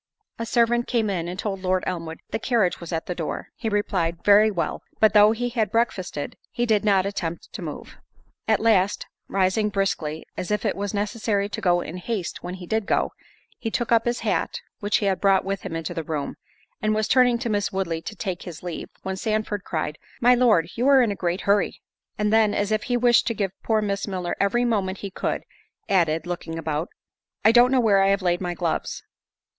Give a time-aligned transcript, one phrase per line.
[0.39, 3.69] A servant came in, and told Lord Elmwood, "The carriage was at the door." He
[3.69, 7.97] replied, "Very well." But though he had breakfasted, he did not attempt to move.
[8.47, 12.65] At last, rising briskly, as if it was necessary to go in haste when he
[12.65, 13.11] did go;
[13.59, 16.35] he took up his hat, which he had brought with him into the room,
[16.81, 20.67] and was turning to Miss Woodley to take his leave, when Sandford cried, "My Lord,
[20.73, 21.79] you are in a great hurry."
[22.17, 25.43] And then, as if he wished to give poor Miss Milner every moment he could,
[25.87, 26.89] added, (looking about)
[27.45, 29.03] "I don't know where I have laid my gloves."